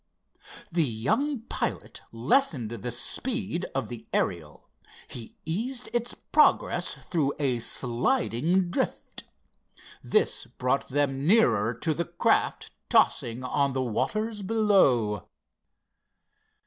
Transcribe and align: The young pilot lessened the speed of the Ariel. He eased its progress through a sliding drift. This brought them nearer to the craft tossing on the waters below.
The 0.71 0.83
young 0.83 1.41
pilot 1.41 2.01
lessened 2.11 2.71
the 2.71 2.89
speed 2.91 3.67
of 3.75 3.87
the 3.87 4.07
Ariel. 4.11 4.67
He 5.07 5.37
eased 5.45 5.89
its 5.93 6.15
progress 6.31 6.95
through 6.95 7.33
a 7.37 7.59
sliding 7.59 8.71
drift. 8.71 9.25
This 10.01 10.47
brought 10.47 10.89
them 10.89 11.27
nearer 11.27 11.75
to 11.75 11.93
the 11.93 12.05
craft 12.05 12.71
tossing 12.89 13.43
on 13.43 13.73
the 13.73 13.83
waters 13.83 14.41
below. 14.41 15.27